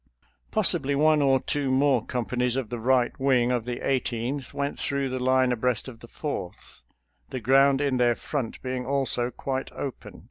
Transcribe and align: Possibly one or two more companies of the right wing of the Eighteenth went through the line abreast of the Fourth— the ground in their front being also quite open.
Possibly 0.49 0.95
one 0.95 1.21
or 1.21 1.39
two 1.39 1.69
more 1.69 2.03
companies 2.03 2.55
of 2.55 2.69
the 2.71 2.79
right 2.79 3.11
wing 3.19 3.51
of 3.51 3.65
the 3.65 3.87
Eighteenth 3.87 4.51
went 4.51 4.79
through 4.79 5.09
the 5.09 5.19
line 5.19 5.51
abreast 5.51 5.87
of 5.87 5.99
the 5.99 6.07
Fourth— 6.07 6.83
the 7.29 7.39
ground 7.39 7.81
in 7.81 7.97
their 7.97 8.15
front 8.15 8.59
being 8.63 8.83
also 8.83 9.29
quite 9.29 9.71
open. 9.73 10.19